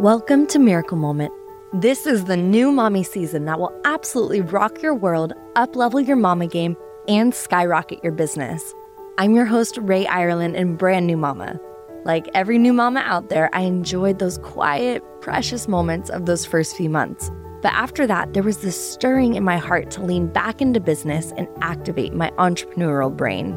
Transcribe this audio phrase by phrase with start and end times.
[0.00, 1.30] Welcome to Miracle Moment.
[1.74, 6.46] This is the new mommy season that will absolutely rock your world, uplevel your mama
[6.46, 6.74] game,
[7.06, 8.74] and skyrocket your business.
[9.18, 11.60] I'm your host, Rae Irelan, and brand new mama.
[12.06, 16.78] Like every new mama out there, I enjoyed those quiet, precious moments of those first
[16.78, 17.30] few months.
[17.60, 21.34] But after that, there was this stirring in my heart to lean back into business
[21.36, 23.54] and activate my entrepreneurial brain.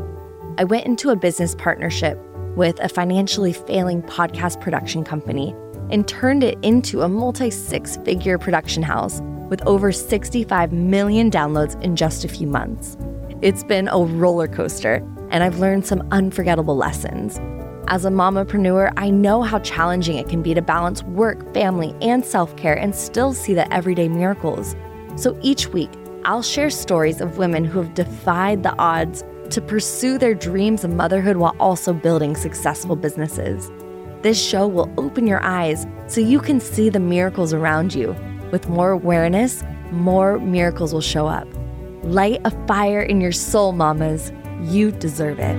[0.58, 2.20] I went into a business partnership
[2.58, 5.56] with a financially failing podcast production company
[5.90, 11.82] and turned it into a multi six figure production house with over 65 million downloads
[11.84, 12.98] in just a few months.
[13.42, 14.96] It's been a roller coaster,
[15.30, 17.40] and I've learned some unforgettable lessons.
[17.88, 22.26] As a mompreneur, I know how challenging it can be to balance work, family, and
[22.26, 24.76] self care and still see the everyday miracles.
[25.16, 25.92] So each week,
[26.26, 30.92] I'll share stories of women who have defied the odds to pursue their dreams of
[30.92, 33.70] motherhood while also building successful businesses.
[34.24, 38.16] This show will open your eyes so you can see the miracles around you.
[38.54, 41.46] With more awareness, more miracles will show up.
[42.04, 44.32] Light a fire in your soul, mamas.
[44.62, 45.58] You deserve it.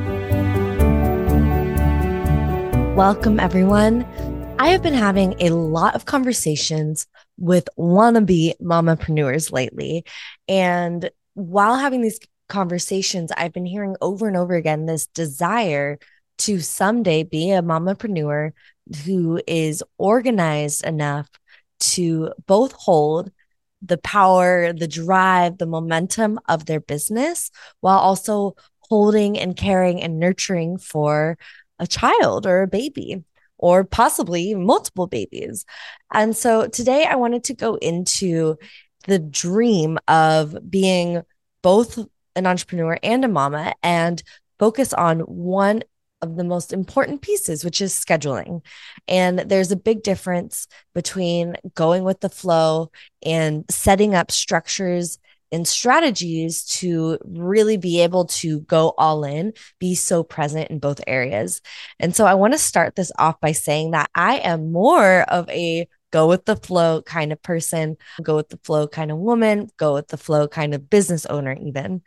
[2.96, 4.06] Welcome, everyone.
[4.58, 10.06] I have been having a lot of conversations with wannabe mamapreneurs lately.
[10.48, 15.98] And while having these conversations, I've been hearing over and over again this desire
[16.38, 18.52] to someday be a mamapreneur
[19.04, 21.28] who is organized enough
[21.80, 23.30] to both hold
[23.82, 30.18] the power, the drive, the momentum of their business while also holding and caring and
[30.18, 31.38] nurturing for
[31.78, 33.22] a child or a baby
[33.58, 35.64] or possibly multiple babies.
[36.12, 38.56] And so today I wanted to go into
[39.06, 41.22] the dream of being
[41.62, 41.98] both
[42.36, 44.22] an entrepreneur and a mama and
[44.58, 45.82] focus on one
[46.24, 48.62] of the most important pieces, which is scheduling.
[49.06, 52.90] And there's a big difference between going with the flow
[53.24, 55.18] and setting up structures
[55.52, 61.00] and strategies to really be able to go all in, be so present in both
[61.06, 61.60] areas.
[62.00, 65.48] And so I want to start this off by saying that I am more of
[65.50, 69.68] a go with the flow kind of person, go with the flow kind of woman,
[69.78, 72.02] go with the flow kind of business owner, even.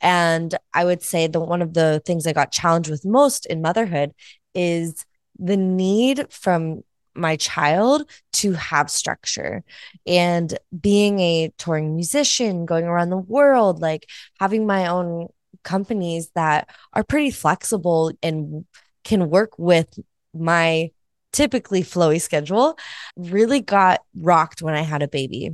[0.00, 3.62] And I would say that one of the things I got challenged with most in
[3.62, 4.14] motherhood
[4.52, 5.06] is
[5.38, 6.82] the need from
[7.14, 9.62] my child to have structure
[10.08, 14.08] and being a touring musician, going around the world, like
[14.40, 15.28] having my own
[15.62, 18.64] companies that are pretty flexible and
[19.04, 20.00] can work with
[20.34, 20.90] my
[21.32, 22.78] typically flowy schedule
[23.16, 25.50] really got rocked when I had a baby.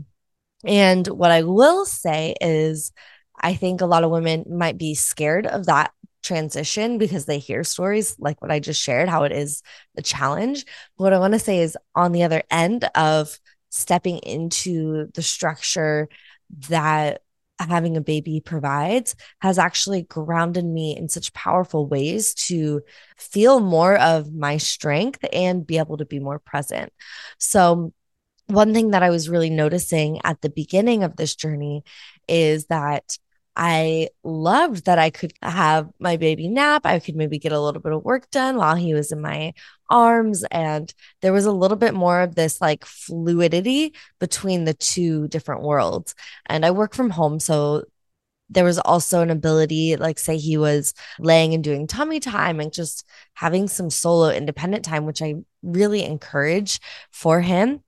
[0.64, 2.92] And what I will say is,
[3.40, 7.62] I think a lot of women might be scared of that transition because they hear
[7.62, 9.62] stories like what I just shared, how it is
[9.96, 10.64] a challenge.
[10.96, 13.38] But what I want to say is, on the other end of
[13.70, 16.08] stepping into the structure
[16.68, 17.22] that
[17.58, 22.82] having a baby provides has actually grounded me in such powerful ways to
[23.16, 26.92] feel more of my strength and be able to be more present.
[27.38, 27.92] So,
[28.46, 31.84] one thing that I was really noticing at the beginning of this journey
[32.26, 33.18] is that
[33.54, 36.86] I loved that I could have my baby nap.
[36.86, 39.52] I could maybe get a little bit of work done while he was in my
[39.90, 40.44] arms.
[40.50, 45.62] And there was a little bit more of this like fluidity between the two different
[45.62, 46.14] worlds.
[46.46, 47.40] And I work from home.
[47.40, 47.84] So
[48.50, 52.72] there was also an ability, like, say he was laying and doing tummy time and
[52.72, 53.04] just
[53.34, 56.80] having some solo independent time, which I really encourage
[57.12, 57.82] for him.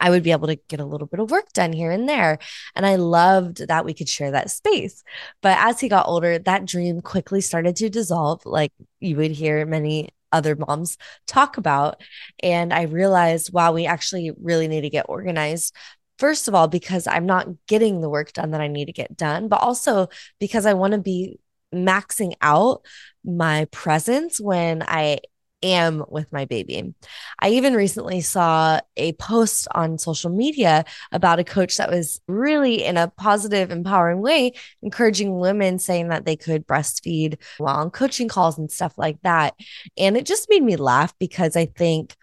[0.00, 2.38] I would be able to get a little bit of work done here and there.
[2.74, 5.02] And I loved that we could share that space.
[5.42, 9.64] But as he got older, that dream quickly started to dissolve, like you would hear
[9.64, 12.00] many other moms talk about.
[12.42, 15.74] And I realized, wow, we actually really need to get organized.
[16.18, 19.16] First of all, because I'm not getting the work done that I need to get
[19.16, 20.08] done, but also
[20.40, 21.38] because I want to be
[21.74, 22.82] maxing out
[23.24, 25.18] my presence when I
[25.62, 26.94] am with my baby.
[27.40, 32.84] I even recently saw a post on social media about a coach that was really
[32.84, 38.28] in a positive, empowering way, encouraging women saying that they could breastfeed while on coaching
[38.28, 39.54] calls and stuff like that.
[39.96, 42.14] And it just made me laugh because I think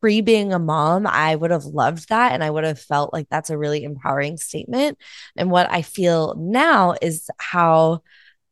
[0.00, 2.32] pre being a mom, I would have loved that.
[2.32, 4.98] And I would have felt like that's a really empowering statement.
[5.36, 8.02] And what I feel now is how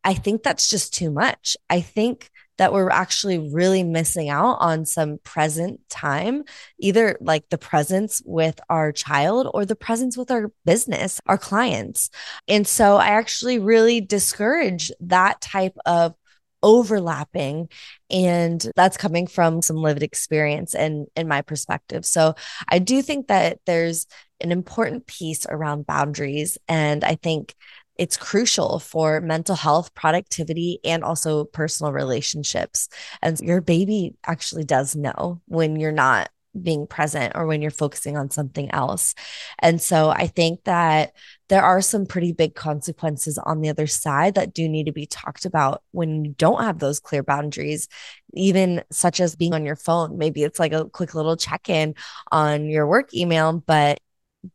[0.04, 1.56] I think that's just too much.
[1.70, 6.44] I think that we're actually really missing out on some present time,
[6.78, 12.10] either like the presence with our child or the presence with our business, our clients.
[12.48, 16.14] And so I actually really discourage that type of
[16.62, 17.68] overlapping
[18.10, 22.34] and that's coming from some lived experience and in my perspective so
[22.68, 24.06] i do think that there's
[24.40, 27.54] an important piece around boundaries and i think
[28.02, 32.88] it's crucial for mental health, productivity, and also personal relationships.
[33.22, 36.28] And your baby actually does know when you're not
[36.60, 39.14] being present or when you're focusing on something else.
[39.60, 41.12] And so I think that
[41.48, 45.06] there are some pretty big consequences on the other side that do need to be
[45.06, 47.86] talked about when you don't have those clear boundaries,
[48.34, 50.18] even such as being on your phone.
[50.18, 51.94] Maybe it's like a quick little check in
[52.32, 54.00] on your work email, but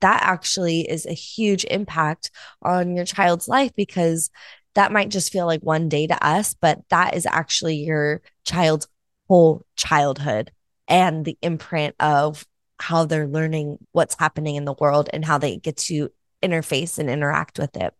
[0.01, 2.31] that actually is a huge impact
[2.62, 4.30] on your child's life because
[4.75, 8.88] that might just feel like one day to us, but that is actually your child's
[9.28, 10.51] whole childhood
[10.88, 12.45] and the imprint of
[12.80, 16.10] how they're learning what's happening in the world and how they get to
[16.44, 17.94] interface and interact with it.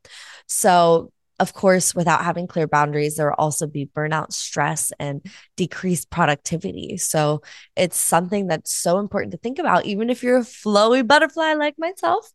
[0.46, 5.26] So, of course, without having clear boundaries, there will also be burnout, stress, and
[5.56, 6.98] decreased productivity.
[6.98, 7.42] So,
[7.76, 11.76] it's something that's so important to think about, even if you're a flowy butterfly like
[11.78, 12.32] myself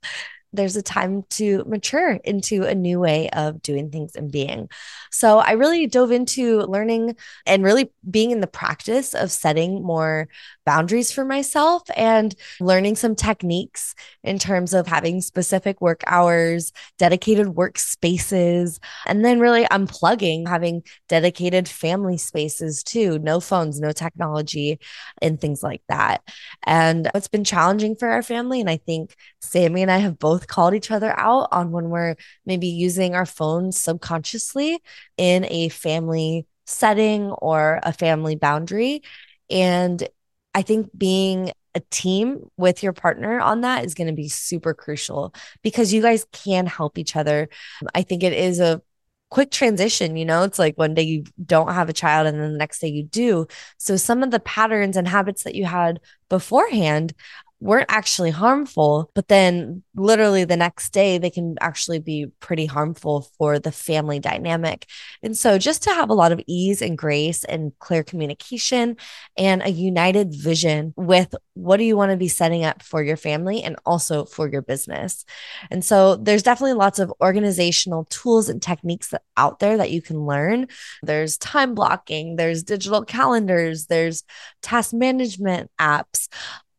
[0.53, 4.69] there's a time to mature into a new way of doing things and being.
[5.11, 7.17] So I really dove into learning
[7.47, 10.29] and really being in the practice of setting more
[10.65, 17.49] boundaries for myself and learning some techniques in terms of having specific work hours, dedicated
[17.49, 24.79] workspaces, and then really unplugging, having dedicated family spaces too, no phones, no technology,
[25.21, 26.23] and things like that.
[26.65, 28.61] And it's been challenging for our family.
[28.61, 32.17] And I think Sammy and I have both called each other out on when we're
[32.47, 34.81] maybe using our phones subconsciously
[35.17, 39.03] in a family setting or a family boundary.
[39.51, 40.07] And
[40.55, 44.75] I think being a team with your partner on that is going to be super
[44.75, 47.49] crucial because you guys can help each other.
[47.95, 48.83] I think it is a
[49.31, 52.53] quick transition, you know, it's like one day you don't have a child and then
[52.53, 53.47] the next day you do.
[53.79, 57.15] So some of the patterns and habits that you had beforehand
[57.63, 63.29] weren't actually harmful, but then literally the next day they can actually be pretty harmful
[63.39, 64.85] for the family dynamic.
[65.23, 68.97] And so just to have a lot of ease and grace and clear communication
[69.39, 73.17] and a united vision with what do you want to be setting up for your
[73.17, 75.25] family and also for your business.
[75.71, 80.03] And so there's definitely lots of organizational tools and techniques that, out there that you
[80.03, 80.67] can learn.
[81.05, 84.25] There's time blocking, there's digital calendars, there's
[84.63, 86.29] task management apps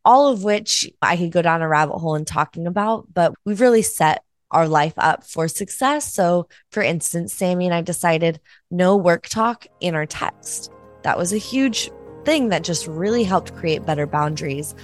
[0.05, 3.61] all of which I could go down a rabbit hole in talking about, but we've
[3.61, 6.13] really set our life up for success.
[6.13, 8.39] So, for instance, Sammy and I decided
[8.69, 10.71] no work talk in our text.
[11.03, 11.89] That was a huge
[12.25, 14.75] thing that just really helped create better boundaries.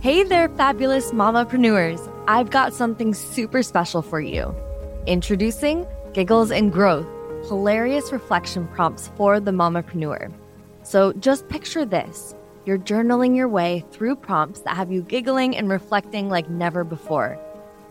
[0.00, 2.00] Hey there, fabulous mamapreneurs.
[2.28, 4.54] I've got something super special for you.
[5.06, 7.06] Introducing Giggles and Growth
[7.48, 10.32] hilarious reflection prompts for the mamapreneur.
[10.82, 12.34] So just picture this
[12.64, 17.38] you're journaling your way through prompts that have you giggling and reflecting like never before.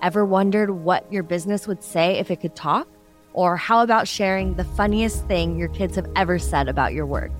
[0.02, 2.86] Ever wondered what your business would say if it could talk?
[3.32, 7.32] Or how about sharing the funniest thing your kids have ever said about your work?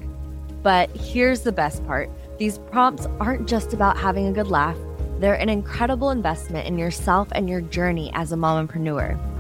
[0.64, 4.78] But here's the best part these prompts aren't just about having a good laugh,
[5.20, 9.35] they're an incredible investment in yourself and your journey as a mompreneur.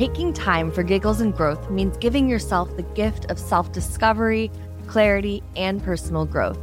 [0.00, 4.50] Taking time for giggles and growth means giving yourself the gift of self discovery,
[4.86, 6.58] clarity, and personal growth.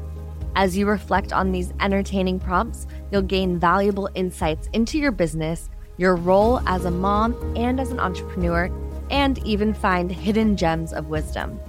[0.55, 6.15] As you reflect on these entertaining prompts, you'll gain valuable insights into your business, your
[6.15, 8.71] role as a mom and as an entrepreneur,
[9.11, 11.59] and even find hidden gems of wisdom.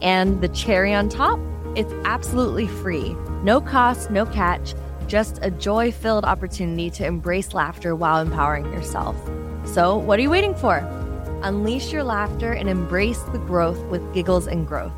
[0.00, 1.38] And the cherry on top,
[1.76, 3.14] it's absolutely free.
[3.44, 4.74] No cost, no catch,
[5.06, 9.16] just a joy filled opportunity to embrace laughter while empowering yourself.
[9.64, 11.01] So, what are you waiting for?
[11.42, 14.92] Unleash your laughter and embrace the growth with Giggles and Growth.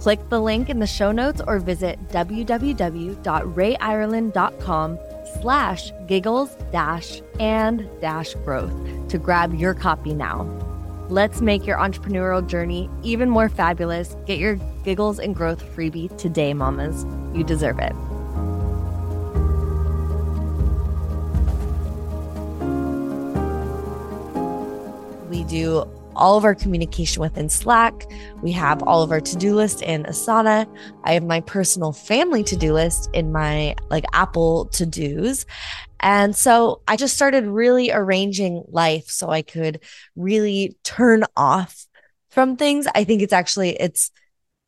[0.00, 4.98] Click the link in the show notes or visit www.raeirelan.com
[5.40, 8.72] slash giggles dash and dash growth
[9.08, 10.46] to grab your copy now.
[11.08, 14.16] Let's make your entrepreneurial journey even more fabulous.
[14.26, 17.06] Get your Giggles and Growth freebie today, mamas.
[17.34, 17.94] You deserve it.
[25.44, 25.84] Do
[26.16, 28.06] all of our communication within Slack.
[28.42, 30.66] We have all of our to-do list in Asana.
[31.04, 35.46] I have my personal family to-do list in my like Apple to-dos.
[36.00, 39.80] And so I just started really arranging life so I could
[40.14, 41.86] really turn off
[42.30, 42.86] from things.
[42.94, 44.10] I think it's actually it's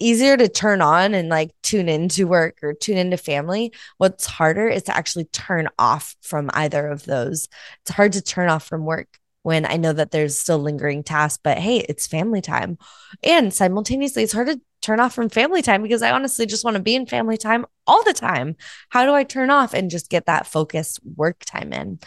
[0.00, 3.72] easier to turn on and like tune into work or tune into family.
[3.96, 7.48] What's harder is to actually turn off from either of those.
[7.82, 11.40] It's hard to turn off from work when I know that there's still lingering tasks,
[11.42, 12.78] but hey, it's family time.
[13.22, 16.76] And simultaneously, it's hard to turn off from family time because I honestly just want
[16.76, 18.56] to be in family time all the time.
[18.90, 21.98] How do I turn off and just get that focused work time in?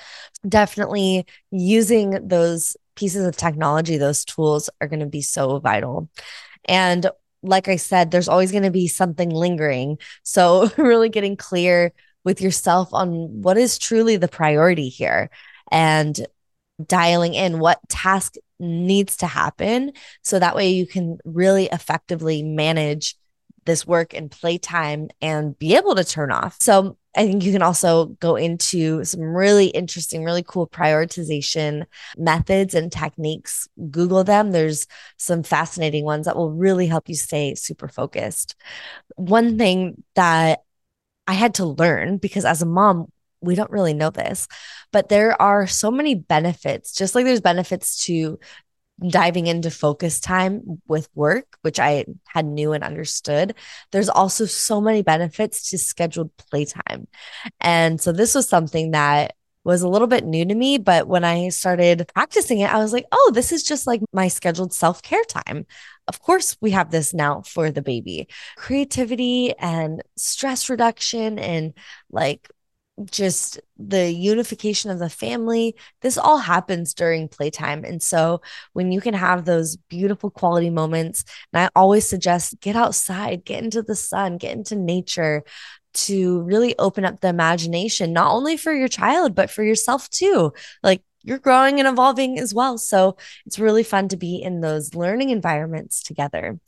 [0.47, 6.09] Definitely using those pieces of technology, those tools are going to be so vital.
[6.65, 7.09] And
[7.43, 9.97] like I said, there's always going to be something lingering.
[10.23, 15.31] So, really getting clear with yourself on what is truly the priority here
[15.71, 16.27] and
[16.87, 19.93] dialing in what task needs to happen.
[20.23, 23.15] So that way you can really effectively manage
[23.65, 26.57] this work and playtime and be able to turn off.
[26.61, 31.85] So I think you can also go into some really interesting, really cool prioritization
[32.17, 33.67] methods and techniques.
[33.89, 34.51] Google them.
[34.51, 38.55] There's some fascinating ones that will really help you stay super focused.
[39.15, 40.63] One thing that
[41.27, 43.11] I had to learn because as a mom,
[43.41, 44.47] we don't really know this,
[44.91, 48.39] but there are so many benefits, just like there's benefits to
[49.07, 53.55] diving into focus time with work, which I had knew and understood,
[53.91, 57.07] there's also so many benefits to scheduled playtime.
[57.59, 61.23] And so this was something that was a little bit new to me, but when
[61.23, 65.03] I started practicing it, I was like, oh, this is just like my scheduled self
[65.03, 65.65] care time.
[66.07, 68.27] Of course, we have this now for the baby.
[68.55, 71.73] Creativity and stress reduction and
[72.11, 72.49] like
[73.09, 75.75] just the unification of the family.
[76.01, 77.83] This all happens during playtime.
[77.83, 78.41] And so
[78.73, 83.63] when you can have those beautiful quality moments, and I always suggest get outside, get
[83.63, 85.43] into the sun, get into nature
[85.93, 90.53] to really open up the imagination, not only for your child, but for yourself too.
[90.83, 92.77] Like you're growing and evolving as well.
[92.77, 96.59] So it's really fun to be in those learning environments together.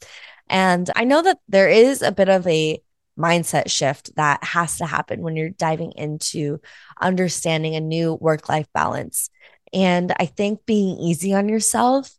[0.50, 2.82] And I know that there is a bit of a
[3.17, 6.60] mindset shift that has to happen when you're diving into
[7.00, 9.29] understanding a new work life balance.
[9.72, 12.12] And I think being easy on yourself,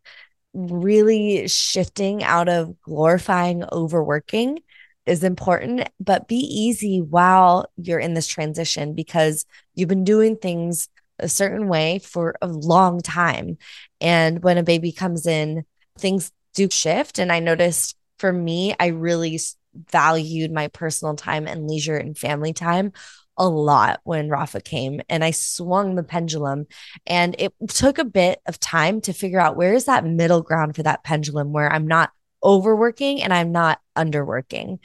[0.53, 4.61] really shifting out of glorifying overworking
[5.07, 10.89] is important, but be easy while you're in this transition because you've been doing things
[11.19, 13.59] a certain way for a long time.
[14.01, 15.65] And when a baby comes in,
[15.99, 17.19] things do shift.
[17.19, 19.39] And I noticed for me, I really
[19.91, 22.93] valued my personal time and leisure and family time
[23.37, 26.67] a lot when Rafa came and I swung the pendulum
[27.07, 30.77] and it took a bit of time to figure out where is that middle ground
[30.77, 32.13] for that pendulum where I'm not
[32.43, 34.79] overworking and I'm not underworking.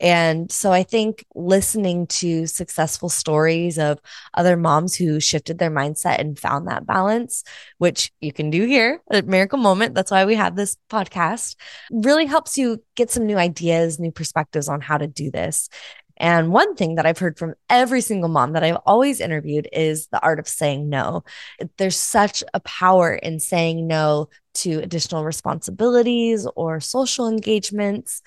[0.00, 4.00] And so I think listening to successful stories of
[4.34, 7.44] other moms who shifted their mindset and found that balance,
[7.78, 11.56] which you can do here at Miracle Moment, that's why we have this podcast,
[11.90, 15.68] really helps you get some new ideas, new perspectives on how to do this.
[16.20, 20.06] And one thing that I've heard from every single mom that I've always interviewed is
[20.08, 21.24] the art of saying no.
[21.78, 28.20] There's such a power in saying no to additional responsibilities or social engagements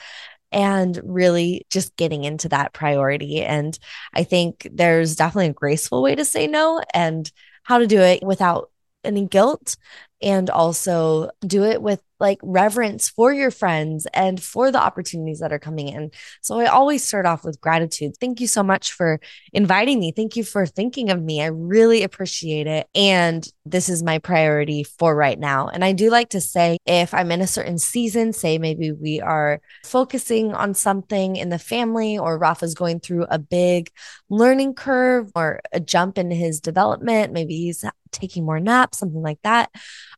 [0.53, 3.41] and really just getting into that priority.
[3.41, 3.77] And
[4.13, 7.29] I think there's definitely a graceful way to say no and
[7.63, 8.69] how to do it without
[9.03, 9.75] any guilt
[10.21, 15.51] and also do it with like reverence for your friends and for the opportunities that
[15.51, 16.09] are coming in.
[16.41, 18.15] So I always start off with gratitude.
[18.17, 19.19] Thank you so much for
[19.51, 20.13] inviting me.
[20.13, 21.43] Thank you for thinking of me.
[21.43, 22.87] I really appreciate it.
[22.95, 25.67] And this is my priority for right now.
[25.67, 29.19] And I do like to say if I'm in a certain season, say maybe we
[29.19, 33.91] are focusing on something in the family or Rafa's going through a big
[34.29, 39.41] learning curve or a jump in his development, maybe he's taking more naps, something like
[39.43, 39.69] that.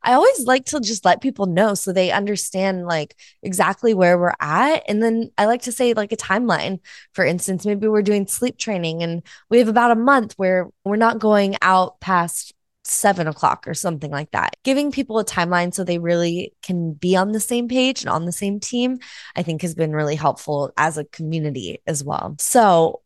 [0.03, 4.35] I always like to just let people know so they understand like exactly where we're
[4.39, 4.83] at.
[4.87, 6.79] And then I like to say like a timeline.
[7.13, 10.97] For instance, maybe we're doing sleep training and we have about a month where we're
[10.97, 14.55] not going out past seven o'clock or something like that.
[14.63, 18.25] Giving people a timeline so they really can be on the same page and on
[18.25, 18.99] the same team,
[19.35, 22.35] I think has been really helpful as a community as well.
[22.39, 23.01] So,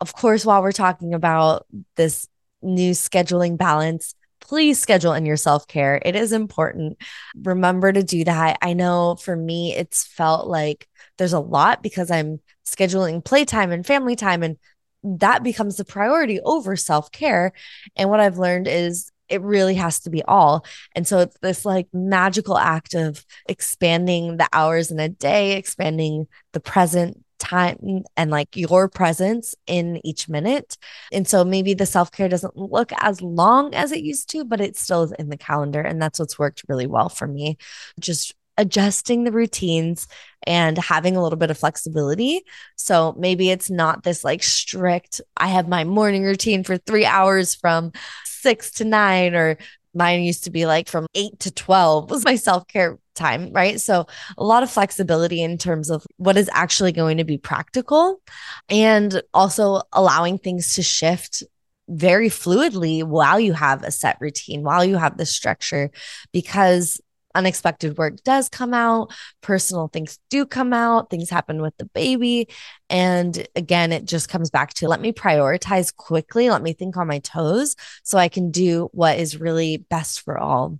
[0.00, 2.28] of course, while we're talking about this
[2.60, 4.14] new scheduling balance,
[4.52, 5.98] please schedule in your self care.
[6.04, 6.98] It is important.
[7.42, 8.58] Remember to do that.
[8.60, 13.86] I know for me, it's felt like there's a lot because I'm scheduling playtime and
[13.86, 14.58] family time, and
[15.04, 17.54] that becomes the priority over self care.
[17.96, 20.66] And what I've learned is it really has to be all.
[20.94, 26.26] And so it's this like magical act of expanding the hours in a day, expanding
[26.52, 30.78] the present time and like your presence in each minute.
[31.10, 34.60] And so maybe the self care doesn't look as long as it used to, but
[34.60, 35.80] it still is in the calendar.
[35.80, 37.58] And that's what's worked really well for me.
[38.00, 40.06] Just adjusting the routines
[40.46, 42.42] and having a little bit of flexibility.
[42.76, 47.54] So maybe it's not this like strict, I have my morning routine for three hours
[47.54, 47.92] from
[48.24, 49.58] six to nine or
[49.94, 53.80] Mine used to be like from eight to 12 was my self care time, right?
[53.80, 58.20] So a lot of flexibility in terms of what is actually going to be practical
[58.68, 61.42] and also allowing things to shift
[61.88, 65.90] very fluidly while you have a set routine, while you have the structure,
[66.32, 67.00] because
[67.34, 72.48] unexpected work does come out, personal things do come out, things happen with the baby.
[72.90, 77.08] And again, it just comes back to let me prioritize quickly, let me think on
[77.08, 80.78] my toes so I can do what is really best for all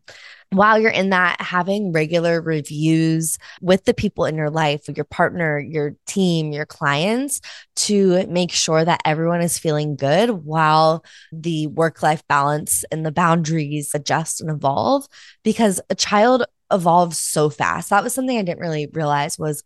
[0.52, 5.58] while you're in that, having regular reviews with the people in your life, your partner,
[5.58, 7.40] your team, your clients
[7.76, 13.12] to make sure that everyone is feeling good while the work life balance and the
[13.12, 15.06] boundaries adjust and evolve
[15.42, 17.90] because a child evolves so fast.
[17.90, 19.62] That was something I didn't really realize was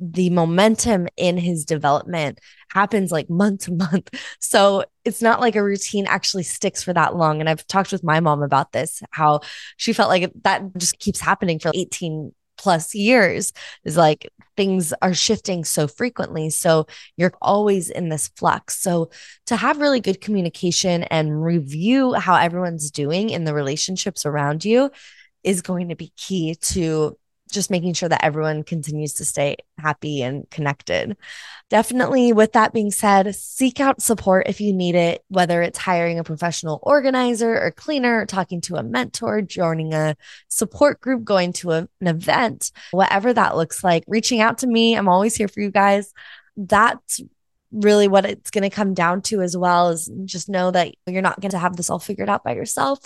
[0.00, 2.40] the momentum in his development
[2.72, 4.10] happens like month to month.
[4.40, 7.40] So it's not like a routine actually sticks for that long.
[7.40, 9.40] And I've talked with my mom about this, how
[9.76, 13.52] she felt like that just keeps happening for 18 plus years
[13.84, 16.50] is like things are shifting so frequently.
[16.50, 18.78] So you're always in this flux.
[18.80, 19.10] So
[19.46, 24.90] to have really good communication and review how everyone's doing in the relationships around you
[25.42, 27.16] is going to be key to
[27.50, 31.16] just making sure that everyone continues to stay happy and connected.
[31.68, 36.18] Definitely, with that being said, seek out support if you need it, whether it's hiring
[36.18, 40.16] a professional organizer or cleaner, talking to a mentor, joining a
[40.48, 44.94] support group, going to a, an event, whatever that looks like, reaching out to me.
[44.94, 46.12] I'm always here for you guys.
[46.56, 47.20] That's
[47.72, 51.22] really what it's going to come down to as well is just know that you're
[51.22, 52.98] not going to have this all figured out by yourself.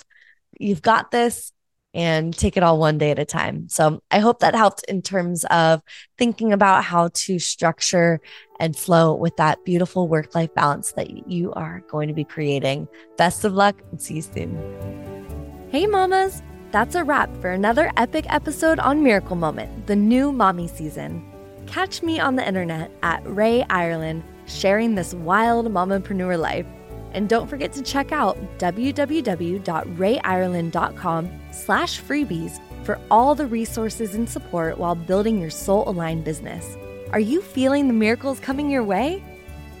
[0.59, 1.51] You've got this
[1.95, 3.67] and take it all one day at a time.
[3.69, 5.81] So I hope that helped in terms of
[6.17, 8.19] thinking about how to structure
[8.59, 12.87] and flow with that beautiful work life balance that you are going to be creating.
[13.17, 15.67] Best of luck and see you soon.
[15.71, 16.43] Hey, mamas.
[16.71, 21.25] That's a wrap for another epic episode on Miracle Moment, the new mommy season.
[21.67, 26.67] Catch me on the internet at Rae Irelan, sharing this wild mompreneur life.
[27.15, 34.77] And don't forget to check out www.raeirelan.com slash freebies for all the resources and support
[34.77, 36.77] while building your soul-aligned business.
[37.11, 39.23] Are you feeling the miracles coming your way?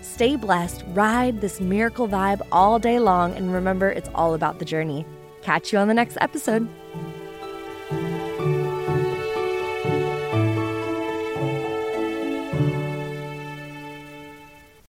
[0.01, 4.65] Stay blessed, ride this miracle vibe all day long, and remember, it's all about the
[4.65, 5.05] journey.
[5.41, 6.69] Catch you on the next episode.